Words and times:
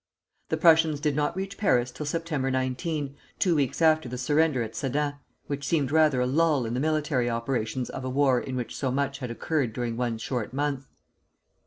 The 0.49 0.57
Prussians 0.57 0.99
did 0.99 1.15
not 1.15 1.35
reach 1.35 1.59
Paris 1.59 1.91
till 1.91 2.07
September 2.07 2.49
19, 2.49 3.15
two 3.37 3.53
weeks 3.55 3.83
after 3.83 4.09
the 4.09 4.17
surrender 4.17 4.63
at 4.63 4.75
Sedan, 4.75 5.17
which 5.45 5.63
seemed 5.67 5.91
rather 5.91 6.19
a 6.19 6.25
lull 6.25 6.65
in 6.65 6.73
the 6.73 6.79
military 6.79 7.29
operations 7.29 7.87
of 7.91 8.03
a 8.03 8.09
war 8.09 8.39
in 8.41 8.55
which 8.55 8.75
so 8.75 8.89
much 8.89 9.19
had 9.19 9.29
occurred 9.29 9.73
during 9.73 9.97
one 9.97 10.17
short 10.17 10.55
month. 10.55 10.87